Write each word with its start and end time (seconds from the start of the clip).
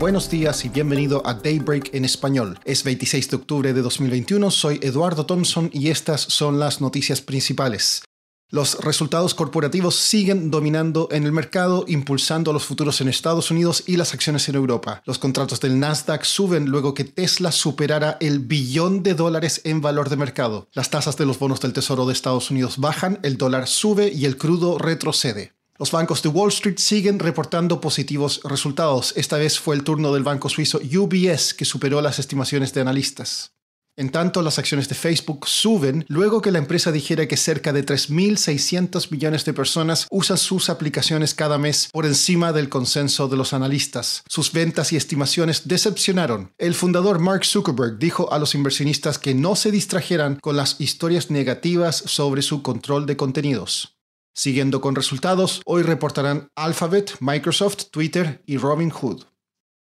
Buenos 0.00 0.30
días 0.30 0.64
y 0.64 0.70
bienvenido 0.70 1.20
a 1.26 1.34
Daybreak 1.34 1.94
en 1.94 2.06
español. 2.06 2.58
Es 2.64 2.84
26 2.84 3.28
de 3.28 3.36
octubre 3.36 3.74
de 3.74 3.82
2021, 3.82 4.50
soy 4.50 4.80
Eduardo 4.82 5.26
Thompson 5.26 5.68
y 5.74 5.90
estas 5.90 6.22
son 6.22 6.58
las 6.58 6.80
noticias 6.80 7.20
principales. 7.20 8.02
Los 8.48 8.82
resultados 8.82 9.34
corporativos 9.34 9.96
siguen 9.96 10.50
dominando 10.50 11.08
en 11.12 11.24
el 11.24 11.32
mercado, 11.32 11.84
impulsando 11.86 12.54
los 12.54 12.64
futuros 12.64 13.02
en 13.02 13.08
Estados 13.08 13.50
Unidos 13.50 13.84
y 13.86 13.98
las 13.98 14.14
acciones 14.14 14.48
en 14.48 14.54
Europa. 14.54 15.02
Los 15.04 15.18
contratos 15.18 15.60
del 15.60 15.78
Nasdaq 15.78 16.24
suben 16.24 16.70
luego 16.70 16.94
que 16.94 17.04
Tesla 17.04 17.52
superara 17.52 18.16
el 18.20 18.38
billón 18.38 19.02
de 19.02 19.12
dólares 19.12 19.60
en 19.64 19.82
valor 19.82 20.08
de 20.08 20.16
mercado. 20.16 20.66
Las 20.72 20.88
tasas 20.88 21.18
de 21.18 21.26
los 21.26 21.38
bonos 21.38 21.60
del 21.60 21.74
Tesoro 21.74 22.06
de 22.06 22.14
Estados 22.14 22.50
Unidos 22.50 22.78
bajan, 22.78 23.18
el 23.22 23.36
dólar 23.36 23.68
sube 23.68 24.10
y 24.10 24.24
el 24.24 24.38
crudo 24.38 24.78
retrocede. 24.78 25.59
Los 25.80 25.92
bancos 25.92 26.22
de 26.22 26.28
Wall 26.28 26.50
Street 26.50 26.76
siguen 26.76 27.18
reportando 27.18 27.80
positivos 27.80 28.42
resultados. 28.44 29.14
Esta 29.16 29.38
vez 29.38 29.58
fue 29.58 29.74
el 29.74 29.82
turno 29.82 30.12
del 30.12 30.22
banco 30.22 30.50
suizo 30.50 30.78
UBS 30.78 31.54
que 31.54 31.64
superó 31.64 32.02
las 32.02 32.18
estimaciones 32.18 32.74
de 32.74 32.82
analistas. 32.82 33.52
En 33.96 34.10
tanto, 34.10 34.42
las 34.42 34.58
acciones 34.58 34.90
de 34.90 34.94
Facebook 34.94 35.48
suben 35.48 36.04
luego 36.06 36.42
que 36.42 36.50
la 36.50 36.58
empresa 36.58 36.92
dijera 36.92 37.26
que 37.26 37.38
cerca 37.38 37.72
de 37.72 37.86
3.600 37.86 39.10
millones 39.10 39.46
de 39.46 39.54
personas 39.54 40.06
usan 40.10 40.36
sus 40.36 40.68
aplicaciones 40.68 41.34
cada 41.34 41.56
mes 41.56 41.88
por 41.90 42.04
encima 42.04 42.52
del 42.52 42.68
consenso 42.68 43.28
de 43.28 43.38
los 43.38 43.54
analistas. 43.54 44.22
Sus 44.28 44.52
ventas 44.52 44.92
y 44.92 44.96
estimaciones 44.96 45.66
decepcionaron. 45.66 46.52
El 46.58 46.74
fundador 46.74 47.20
Mark 47.20 47.46
Zuckerberg 47.46 47.98
dijo 47.98 48.30
a 48.34 48.38
los 48.38 48.54
inversionistas 48.54 49.18
que 49.18 49.32
no 49.32 49.56
se 49.56 49.70
distrajeran 49.70 50.40
con 50.42 50.58
las 50.58 50.78
historias 50.78 51.30
negativas 51.30 51.96
sobre 52.04 52.42
su 52.42 52.60
control 52.60 53.06
de 53.06 53.16
contenidos. 53.16 53.96
Siguiendo 54.40 54.80
con 54.80 54.94
resultados, 54.94 55.60
hoy 55.66 55.82
reportarán 55.82 56.48
Alphabet, 56.56 57.14
Microsoft, 57.20 57.90
Twitter 57.90 58.42
y 58.46 58.56
Robinhood. 58.56 59.24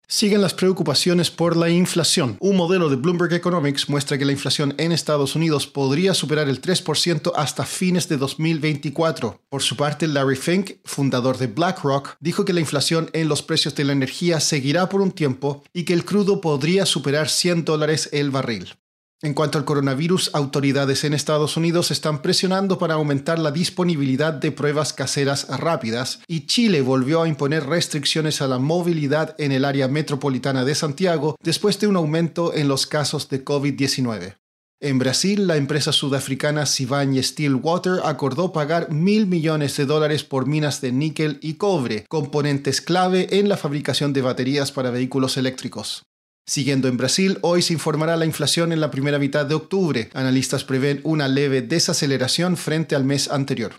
Siguen 0.08 0.42
las 0.42 0.54
preocupaciones 0.54 1.30
por 1.30 1.56
la 1.56 1.70
inflación. 1.70 2.36
Un 2.40 2.56
modelo 2.56 2.88
de 2.88 2.96
Bloomberg 2.96 3.32
Economics 3.32 3.88
muestra 3.88 4.18
que 4.18 4.24
la 4.24 4.32
inflación 4.32 4.74
en 4.78 4.90
Estados 4.90 5.36
Unidos 5.36 5.68
podría 5.68 6.14
superar 6.14 6.48
el 6.48 6.60
3% 6.60 7.30
hasta 7.36 7.64
fines 7.64 8.08
de 8.08 8.16
2024. 8.16 9.40
Por 9.48 9.62
su 9.62 9.76
parte, 9.76 10.08
Larry 10.08 10.34
Fink, 10.34 10.78
fundador 10.84 11.38
de 11.38 11.46
BlackRock, 11.46 12.16
dijo 12.18 12.44
que 12.44 12.52
la 12.52 12.58
inflación 12.58 13.08
en 13.12 13.28
los 13.28 13.42
precios 13.42 13.76
de 13.76 13.84
la 13.84 13.92
energía 13.92 14.40
seguirá 14.40 14.88
por 14.88 15.00
un 15.00 15.12
tiempo 15.12 15.62
y 15.72 15.84
que 15.84 15.92
el 15.92 16.04
crudo 16.04 16.40
podría 16.40 16.86
superar 16.86 17.28
100 17.28 17.64
dólares 17.64 18.08
el 18.10 18.32
barril. 18.32 18.79
En 19.22 19.34
cuanto 19.34 19.58
al 19.58 19.66
coronavirus, 19.66 20.30
autoridades 20.32 21.04
en 21.04 21.12
Estados 21.12 21.58
Unidos 21.58 21.90
están 21.90 22.22
presionando 22.22 22.78
para 22.78 22.94
aumentar 22.94 23.38
la 23.38 23.50
disponibilidad 23.50 24.32
de 24.32 24.50
pruebas 24.50 24.94
caseras 24.94 25.46
rápidas 25.48 26.20
y 26.26 26.46
Chile 26.46 26.80
volvió 26.80 27.20
a 27.20 27.28
imponer 27.28 27.66
restricciones 27.66 28.40
a 28.40 28.48
la 28.48 28.58
movilidad 28.58 29.34
en 29.36 29.52
el 29.52 29.66
área 29.66 29.88
metropolitana 29.88 30.64
de 30.64 30.74
Santiago 30.74 31.36
después 31.42 31.78
de 31.78 31.86
un 31.86 31.96
aumento 31.96 32.54
en 32.54 32.68
los 32.68 32.86
casos 32.86 33.28
de 33.28 33.44
COVID-19. 33.44 34.36
En 34.82 34.98
Brasil, 34.98 35.46
la 35.46 35.58
empresa 35.58 35.92
sudafricana 35.92 36.64
Sibanye 36.64 37.22
Stillwater 37.22 38.00
acordó 38.02 38.54
pagar 38.54 38.90
mil 38.90 39.26
millones 39.26 39.76
de 39.76 39.84
dólares 39.84 40.24
por 40.24 40.46
minas 40.46 40.80
de 40.80 40.92
níquel 40.92 41.38
y 41.42 41.54
cobre, 41.54 42.06
componentes 42.08 42.80
clave 42.80 43.38
en 43.38 43.50
la 43.50 43.58
fabricación 43.58 44.14
de 44.14 44.22
baterías 44.22 44.72
para 44.72 44.90
vehículos 44.90 45.36
eléctricos. 45.36 46.04
Siguiendo 46.50 46.88
en 46.88 46.96
Brasil, 46.96 47.38
hoy 47.42 47.62
se 47.62 47.74
informará 47.74 48.16
la 48.16 48.26
inflación 48.26 48.72
en 48.72 48.80
la 48.80 48.90
primera 48.90 49.20
mitad 49.20 49.46
de 49.46 49.54
octubre. 49.54 50.10
Analistas 50.14 50.64
prevén 50.64 51.00
una 51.04 51.28
leve 51.28 51.62
desaceleración 51.62 52.56
frente 52.56 52.96
al 52.96 53.04
mes 53.04 53.30
anterior. 53.30 53.74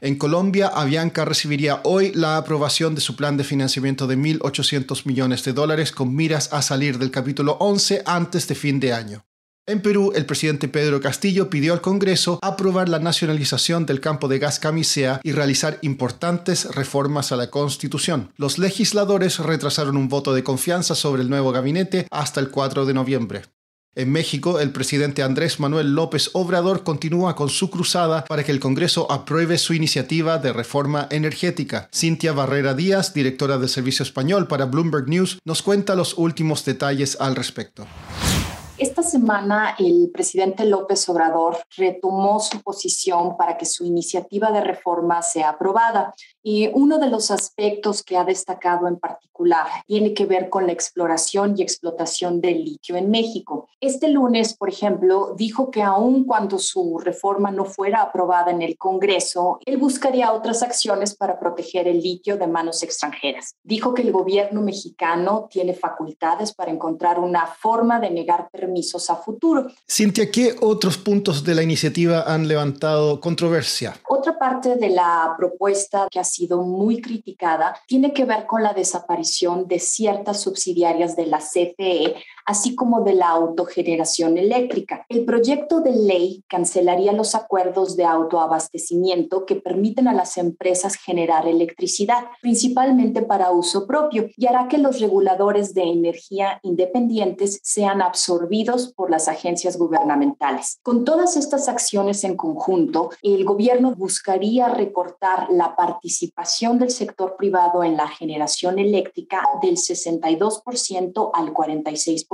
En 0.00 0.16
Colombia, 0.16 0.68
Avianca 0.68 1.26
recibiría 1.26 1.82
hoy 1.84 2.12
la 2.14 2.38
aprobación 2.38 2.94
de 2.94 3.02
su 3.02 3.14
plan 3.14 3.36
de 3.36 3.44
financiamiento 3.44 4.06
de 4.06 4.16
1.800 4.16 5.04
millones 5.04 5.44
de 5.44 5.52
dólares 5.52 5.92
con 5.92 6.16
miras 6.16 6.50
a 6.54 6.62
salir 6.62 6.98
del 6.98 7.10
capítulo 7.10 7.58
11 7.60 8.04
antes 8.06 8.48
de 8.48 8.54
fin 8.54 8.80
de 8.80 8.94
año. 8.94 9.26
En 9.66 9.80
Perú, 9.80 10.12
el 10.14 10.26
presidente 10.26 10.68
Pedro 10.68 11.00
Castillo 11.00 11.48
pidió 11.48 11.72
al 11.72 11.80
Congreso 11.80 12.38
aprobar 12.42 12.90
la 12.90 12.98
nacionalización 12.98 13.86
del 13.86 14.02
campo 14.02 14.28
de 14.28 14.38
gas 14.38 14.58
camisea 14.58 15.22
y 15.22 15.32
realizar 15.32 15.78
importantes 15.80 16.66
reformas 16.74 17.32
a 17.32 17.36
la 17.36 17.48
Constitución. 17.48 18.30
Los 18.36 18.58
legisladores 18.58 19.38
retrasaron 19.38 19.96
un 19.96 20.10
voto 20.10 20.34
de 20.34 20.44
confianza 20.44 20.94
sobre 20.94 21.22
el 21.22 21.30
nuevo 21.30 21.50
gabinete 21.50 22.06
hasta 22.10 22.40
el 22.40 22.50
4 22.50 22.84
de 22.84 22.92
noviembre. 22.92 23.42
En 23.94 24.12
México, 24.12 24.60
el 24.60 24.70
presidente 24.70 25.22
Andrés 25.22 25.58
Manuel 25.58 25.94
López 25.94 26.28
Obrador 26.34 26.82
continúa 26.82 27.34
con 27.34 27.48
su 27.48 27.70
cruzada 27.70 28.26
para 28.26 28.44
que 28.44 28.52
el 28.52 28.60
Congreso 28.60 29.10
apruebe 29.10 29.56
su 29.56 29.72
iniciativa 29.72 30.36
de 30.36 30.52
reforma 30.52 31.08
energética. 31.10 31.88
Cintia 31.94 32.32
Barrera 32.32 32.74
Díaz, 32.74 33.14
directora 33.14 33.56
del 33.56 33.70
Servicio 33.70 34.02
Español 34.02 34.46
para 34.46 34.66
Bloomberg 34.66 35.08
News, 35.08 35.38
nos 35.46 35.62
cuenta 35.62 35.94
los 35.94 36.18
últimos 36.18 36.66
detalles 36.66 37.16
al 37.18 37.34
respecto. 37.34 37.86
Semana 39.04 39.76
el 39.78 40.10
presidente 40.10 40.64
López 40.64 41.06
Obrador 41.10 41.58
retomó 41.76 42.40
su 42.40 42.62
posición 42.62 43.36
para 43.36 43.58
que 43.58 43.66
su 43.66 43.84
iniciativa 43.84 44.50
de 44.50 44.62
reforma 44.62 45.20
sea 45.20 45.50
aprobada. 45.50 46.14
Y 46.42 46.70
uno 46.72 46.98
de 46.98 47.08
los 47.08 47.30
aspectos 47.30 48.02
que 48.02 48.16
ha 48.16 48.24
destacado 48.24 48.88
en 48.88 48.98
particular 48.98 49.66
tiene 49.86 50.14
que 50.14 50.24
ver 50.24 50.48
con 50.48 50.66
la 50.66 50.72
exploración 50.72 51.54
y 51.56 51.62
explotación 51.62 52.40
del 52.40 52.64
litio 52.64 52.96
en 52.96 53.10
México. 53.10 53.63
Este 53.84 54.08
lunes, 54.08 54.54
por 54.56 54.70
ejemplo, 54.70 55.34
dijo 55.36 55.70
que 55.70 55.82
aun 55.82 56.24
cuando 56.24 56.58
su 56.58 56.98
reforma 56.98 57.50
no 57.50 57.66
fuera 57.66 58.00
aprobada 58.00 58.50
en 58.50 58.62
el 58.62 58.78
Congreso, 58.78 59.58
él 59.66 59.76
buscaría 59.76 60.32
otras 60.32 60.62
acciones 60.62 61.14
para 61.14 61.38
proteger 61.38 61.86
el 61.86 62.00
litio 62.00 62.38
de 62.38 62.46
manos 62.46 62.82
extranjeras. 62.82 63.56
Dijo 63.62 63.92
que 63.92 64.00
el 64.00 64.10
gobierno 64.10 64.62
mexicano 64.62 65.48
tiene 65.50 65.74
facultades 65.74 66.54
para 66.54 66.70
encontrar 66.70 67.18
una 67.18 67.46
forma 67.46 68.00
de 68.00 68.10
negar 68.10 68.48
permisos 68.50 69.10
a 69.10 69.16
futuro. 69.16 69.66
Cintia, 69.86 70.30
¿qué 70.30 70.56
otros 70.62 70.96
puntos 70.96 71.44
de 71.44 71.54
la 71.54 71.62
iniciativa 71.62 72.22
han 72.22 72.48
levantado 72.48 73.20
controversia? 73.20 74.00
Otra 74.08 74.38
parte 74.38 74.76
de 74.76 74.88
la 74.88 75.34
propuesta 75.36 76.08
que 76.10 76.18
ha 76.20 76.24
sido 76.24 76.62
muy 76.62 77.02
criticada 77.02 77.76
tiene 77.86 78.14
que 78.14 78.24
ver 78.24 78.46
con 78.46 78.62
la 78.62 78.72
desaparición 78.72 79.68
de 79.68 79.78
ciertas 79.78 80.40
subsidiarias 80.40 81.16
de 81.16 81.26
la 81.26 81.40
CFE, 81.40 82.14
así 82.44 82.74
como 82.74 83.02
de 83.02 83.14
la 83.14 83.28
autogeneración 83.30 84.38
eléctrica. 84.38 85.04
El 85.08 85.24
proyecto 85.24 85.80
de 85.80 85.92
ley 85.92 86.44
cancelaría 86.48 87.12
los 87.12 87.34
acuerdos 87.34 87.96
de 87.96 88.04
autoabastecimiento 88.04 89.46
que 89.46 89.56
permiten 89.56 90.08
a 90.08 90.14
las 90.14 90.36
empresas 90.36 90.96
generar 90.96 91.46
electricidad, 91.46 92.24
principalmente 92.42 93.22
para 93.22 93.50
uso 93.50 93.86
propio, 93.86 94.28
y 94.36 94.46
hará 94.46 94.68
que 94.68 94.78
los 94.78 95.00
reguladores 95.00 95.74
de 95.74 95.82
energía 95.82 96.60
independientes 96.62 97.60
sean 97.62 98.02
absorbidos 98.02 98.92
por 98.92 99.10
las 99.10 99.28
agencias 99.28 99.76
gubernamentales. 99.76 100.78
Con 100.82 101.04
todas 101.04 101.36
estas 101.36 101.68
acciones 101.68 102.24
en 102.24 102.36
conjunto, 102.36 103.10
el 103.22 103.44
gobierno 103.44 103.94
buscaría 103.94 104.68
recortar 104.68 105.48
la 105.50 105.76
participación 105.76 106.78
del 106.78 106.90
sector 106.90 107.36
privado 107.36 107.84
en 107.84 107.96
la 107.96 108.08
generación 108.08 108.78
eléctrica 108.78 109.42
del 109.62 109.76
62% 109.76 111.30
al 111.32 111.52
46%. 111.52 112.33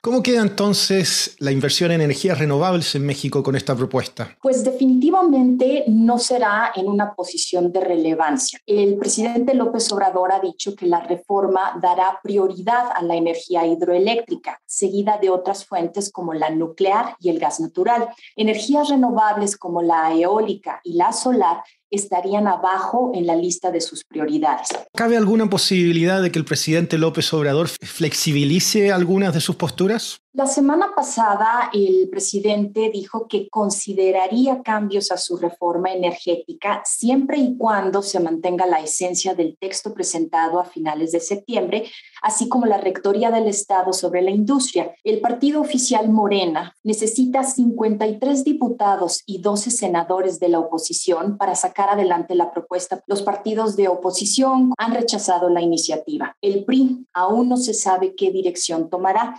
¿Cómo 0.00 0.22
queda 0.22 0.42
entonces 0.42 1.36
la 1.38 1.52
inversión 1.52 1.92
en 1.92 2.00
energías 2.00 2.38
renovables 2.38 2.94
en 2.94 3.06
México 3.06 3.42
con 3.42 3.54
esta 3.54 3.76
propuesta? 3.76 4.36
Pues 4.42 4.64
definitivamente 4.64 5.84
no 5.86 6.18
será 6.18 6.72
en 6.74 6.88
una 6.88 7.14
posición 7.14 7.72
de 7.72 7.80
relevancia. 7.80 8.58
El 8.66 8.96
presidente 8.96 9.54
López 9.54 9.90
Obrador 9.92 10.32
ha 10.32 10.40
dicho 10.40 10.74
que 10.74 10.86
la 10.86 11.00
reforma 11.00 11.78
dará 11.80 12.18
prioridad 12.22 12.90
a 12.94 13.02
la 13.02 13.14
energía 13.14 13.66
hidroeléctrica, 13.66 14.60
seguida 14.66 15.18
de 15.20 15.30
otras 15.30 15.64
fuentes 15.64 16.10
como 16.10 16.34
la 16.34 16.50
nuclear 16.50 17.16
y 17.20 17.28
el 17.30 17.38
gas 17.38 17.60
natural. 17.60 18.08
Energías 18.34 18.88
renovables 18.88 19.56
como 19.56 19.82
la 19.82 20.12
eólica 20.14 20.80
y 20.82 20.94
la 20.94 21.12
solar 21.12 21.62
estarían 21.90 22.46
abajo 22.46 23.12
en 23.14 23.26
la 23.26 23.36
lista 23.36 23.70
de 23.70 23.80
sus 23.80 24.04
prioridades. 24.04 24.68
¿Cabe 24.94 25.16
alguna 25.16 25.48
posibilidad 25.48 26.22
de 26.22 26.30
que 26.30 26.38
el 26.38 26.44
presidente 26.44 26.98
López 26.98 27.32
Obrador 27.32 27.68
flexibilice 27.68 28.92
algunas 28.92 29.34
de 29.34 29.40
sus 29.40 29.56
posturas? 29.56 30.20
La 30.38 30.46
semana 30.46 30.92
pasada 30.94 31.68
el 31.72 32.08
presidente 32.08 32.90
dijo 32.92 33.26
que 33.26 33.48
consideraría 33.48 34.62
cambios 34.62 35.10
a 35.10 35.16
su 35.16 35.36
reforma 35.36 35.92
energética 35.92 36.80
siempre 36.84 37.38
y 37.38 37.56
cuando 37.56 38.02
se 38.02 38.20
mantenga 38.20 38.64
la 38.64 38.78
esencia 38.78 39.34
del 39.34 39.58
texto 39.58 39.92
presentado 39.92 40.60
a 40.60 40.64
finales 40.64 41.10
de 41.10 41.18
septiembre, 41.18 41.90
así 42.22 42.48
como 42.48 42.66
la 42.66 42.78
rectoría 42.78 43.32
del 43.32 43.48
Estado 43.48 43.92
sobre 43.92 44.22
la 44.22 44.30
industria. 44.30 44.94
El 45.02 45.20
partido 45.20 45.60
oficial 45.60 46.08
Morena 46.08 46.72
necesita 46.84 47.42
53 47.42 48.44
diputados 48.44 49.24
y 49.26 49.38
12 49.38 49.72
senadores 49.72 50.38
de 50.38 50.50
la 50.50 50.60
oposición 50.60 51.36
para 51.36 51.56
sacar 51.56 51.88
adelante 51.88 52.36
la 52.36 52.52
propuesta. 52.52 53.02
Los 53.08 53.22
partidos 53.22 53.74
de 53.74 53.88
oposición 53.88 54.72
han 54.78 54.94
rechazado 54.94 55.48
la 55.48 55.62
iniciativa. 55.62 56.36
El 56.40 56.64
PRI 56.64 57.08
aún 57.12 57.48
no 57.48 57.56
se 57.56 57.74
sabe 57.74 58.14
qué 58.14 58.30
dirección 58.30 58.88
tomará. 58.88 59.34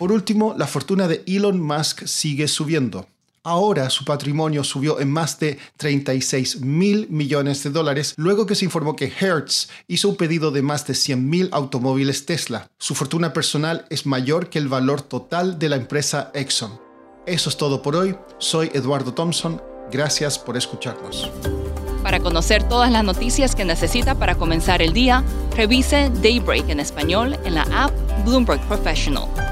Por 0.00 0.12
último, 0.12 0.54
la 0.56 0.66
fortuna 0.66 1.06
de 1.08 1.22
Elon 1.26 1.60
Musk 1.60 2.06
sigue 2.06 2.48
subiendo. 2.48 3.06
Ahora 3.42 3.90
su 3.90 4.06
patrimonio 4.06 4.64
subió 4.64 4.98
en 4.98 5.10
más 5.10 5.38
de 5.38 5.58
36 5.76 6.62
mil 6.62 7.06
millones 7.10 7.62
de 7.62 7.68
dólares 7.68 8.14
luego 8.16 8.46
que 8.46 8.54
se 8.54 8.64
informó 8.64 8.96
que 8.96 9.12
Hertz 9.20 9.68
hizo 9.88 10.08
un 10.08 10.16
pedido 10.16 10.52
de 10.52 10.62
más 10.62 10.86
de 10.86 10.94
100 10.94 11.28
mil 11.28 11.50
automóviles 11.52 12.24
Tesla. 12.24 12.70
Su 12.78 12.94
fortuna 12.94 13.34
personal 13.34 13.84
es 13.90 14.06
mayor 14.06 14.48
que 14.48 14.58
el 14.58 14.68
valor 14.68 15.02
total 15.02 15.58
de 15.58 15.68
la 15.68 15.76
empresa 15.76 16.30
Exxon. 16.32 16.80
Eso 17.26 17.50
es 17.50 17.58
todo 17.58 17.82
por 17.82 17.94
hoy. 17.94 18.16
Soy 18.38 18.70
Eduardo 18.72 19.12
Thompson. 19.12 19.60
Gracias 19.92 20.38
por 20.38 20.56
escucharnos. 20.56 21.30
Para 22.02 22.20
conocer 22.20 22.66
todas 22.66 22.90
las 22.90 23.04
noticias 23.04 23.54
que 23.54 23.66
necesita 23.66 24.14
para 24.14 24.36
comenzar 24.36 24.80
el 24.80 24.94
día, 24.94 25.22
revise 25.54 26.10
Daybreak 26.22 26.70
en 26.70 26.80
español 26.80 27.38
en 27.44 27.54
la 27.54 27.64
app 27.84 27.92
Bloomberg 28.24 28.66
Professional. 28.66 29.28